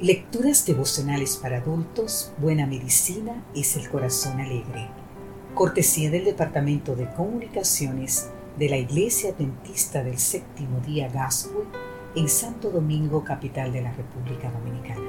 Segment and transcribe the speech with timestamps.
[0.00, 4.86] Lecturas devocionales para adultos, Buena Medicina es el Corazón Alegre.
[5.56, 11.64] Cortesía del Departamento de Comunicaciones de la Iglesia Adventista del Séptimo Día Gascue
[12.14, 15.02] en Santo Domingo, capital de la República Dominicana.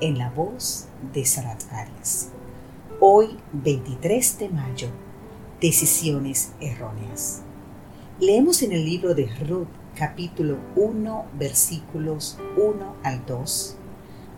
[0.00, 2.30] En la voz de Sarat Arias.
[2.98, 4.88] Hoy, 23 de mayo,
[5.60, 7.42] Decisiones Erróneas.
[8.18, 13.76] Leemos en el libro de Ruth, capítulo 1, versículos 1 al 2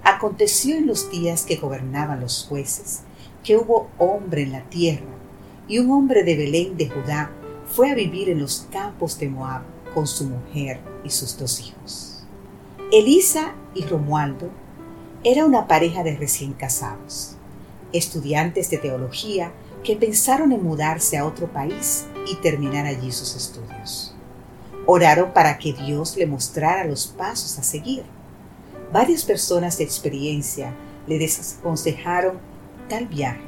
[0.05, 3.01] Aconteció en los días que gobernaban los jueces,
[3.43, 5.07] que hubo hombre en la tierra,
[5.67, 7.31] y un hombre de Belén de Judá
[7.67, 9.63] fue a vivir en los campos de Moab
[9.95, 12.25] con su mujer y sus dos hijos.
[12.93, 14.51] Elisa y Romualdo
[15.25, 17.37] era una pareja de recién casados,
[17.93, 19.53] estudiantes de teología
[19.83, 24.15] que pensaron en mudarse a otro país y terminar allí sus estudios.
[24.87, 28.05] Oraron para que Dios le mostrara los pasos a seguir
[28.95, 30.73] Varias personas de experiencia
[31.09, 32.39] le desaconsejaron
[32.89, 33.43] tal viaje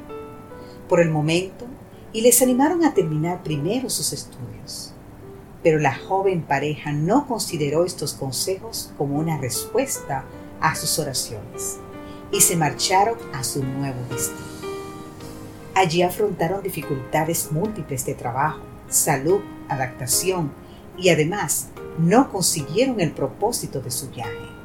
[0.89, 1.65] por el momento
[2.11, 4.91] y les animaron a terminar primero sus estudios.
[5.63, 10.25] Pero la joven pareja no consideró estos consejos como una respuesta
[10.59, 11.77] a sus oraciones
[12.29, 14.41] y se marcharon a su nuevo destino.
[15.75, 20.51] Allí afrontaron dificultades múltiples de trabajo, salud, adaptación
[20.97, 24.57] y además no consiguieron el propósito de su viaje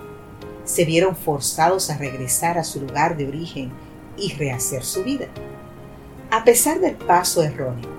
[0.65, 3.73] se vieron forzados a regresar a su lugar de origen
[4.17, 5.27] y rehacer su vida.
[6.31, 7.91] A pesar del paso erróneo,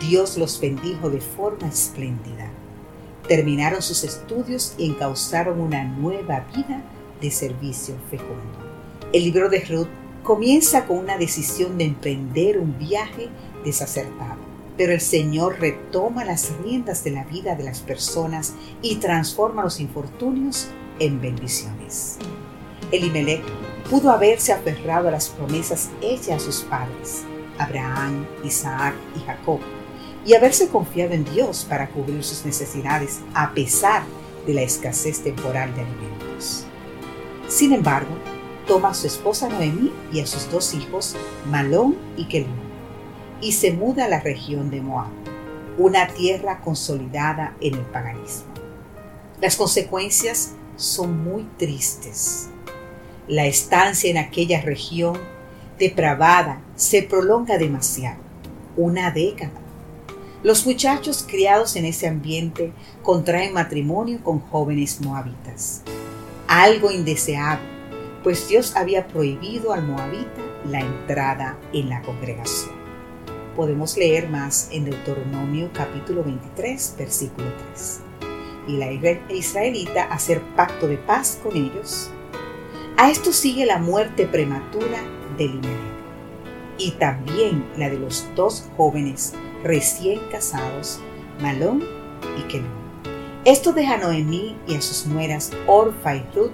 [0.00, 2.50] Dios los bendijo de forma espléndida.
[3.28, 6.82] Terminaron sus estudios y encauzaron una nueva vida
[7.20, 8.58] de servicio fecundo.
[9.12, 9.88] El libro de Ruth
[10.22, 13.28] comienza con una decisión de emprender un viaje
[13.64, 14.40] desacertado,
[14.76, 19.80] pero el Señor retoma las riendas de la vida de las personas y transforma los
[19.80, 20.68] infortunios
[21.02, 22.18] en bendiciones.
[22.92, 23.42] Elimelech
[23.90, 27.24] pudo haberse aferrado a las promesas hechas a sus padres,
[27.58, 29.58] Abraham, Isaac y Jacob,
[30.24, 34.02] y haberse confiado en Dios para cubrir sus necesidades a pesar
[34.46, 36.64] de la escasez temporal de alimentos.
[37.48, 38.14] Sin embargo,
[38.68, 41.16] toma a su esposa Noemí y a sus dos hijos,
[41.50, 42.54] Malón y Kelón,
[43.40, 45.10] y se muda a la región de Moab,
[45.78, 48.52] una tierra consolidada en el paganismo.
[49.40, 52.48] Las consecuencias son muy tristes.
[53.28, 55.18] La estancia en aquella región
[55.78, 58.20] depravada se prolonga demasiado,
[58.76, 59.52] una década.
[60.42, 62.72] Los muchachos criados en ese ambiente
[63.02, 65.82] contraen matrimonio con jóvenes moabitas.
[66.48, 67.66] Algo indeseable,
[68.22, 72.74] pues Dios había prohibido al moabita la entrada en la congregación.
[73.54, 78.11] Podemos leer más en Deuteronomio capítulo 23, versículo 3
[78.66, 78.92] y la
[79.28, 82.10] israelita hacer pacto de paz con ellos.
[82.96, 85.02] A esto sigue la muerte prematura
[85.36, 85.92] de Limelech
[86.78, 91.00] y también la de los dos jóvenes recién casados,
[91.40, 91.84] Malón
[92.38, 92.82] y Kelón.
[93.44, 96.52] Esto deja a Noemí y a sus nueras Orfa y Ruth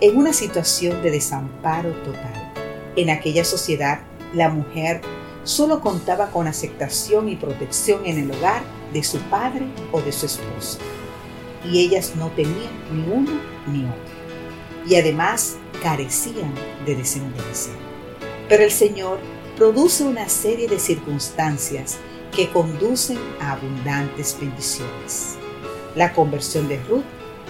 [0.00, 2.52] en una situación de desamparo total.
[2.96, 4.00] En aquella sociedad,
[4.32, 5.00] la mujer
[5.44, 8.62] solo contaba con aceptación y protección en el hogar
[8.92, 10.78] de su padre o de su esposo
[11.70, 13.32] y ellas no tenían ni uno
[13.66, 14.14] ni otro.
[14.86, 16.54] Y además carecían
[16.84, 17.72] de descendencia.
[18.48, 19.18] Pero el Señor
[19.56, 21.98] produce una serie de circunstancias
[22.34, 25.36] que conducen a abundantes bendiciones.
[25.94, 27.04] La conversión de Ruth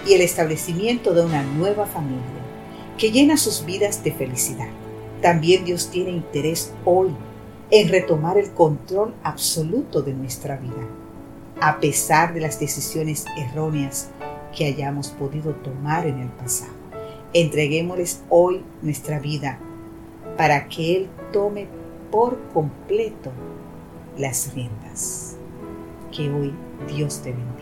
[0.07, 2.21] y el establecimiento de una nueva familia
[2.97, 4.69] que llena sus vidas de felicidad.
[5.21, 7.09] También Dios tiene interés hoy
[7.71, 10.87] en retomar el control absoluto de nuestra vida
[11.61, 14.09] a pesar de las decisiones erróneas
[14.55, 16.71] que hayamos podido tomar en el pasado.
[17.33, 19.59] Entreguémosles hoy nuestra vida
[20.37, 21.67] para que Él tome
[22.11, 23.31] por completo
[24.17, 25.35] las riendas.
[26.11, 26.53] Que hoy
[26.87, 27.54] Dios te bendiga.